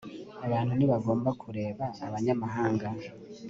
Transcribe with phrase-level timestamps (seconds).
[0.45, 2.87] abantu ntibagomba kureba abanyamahanga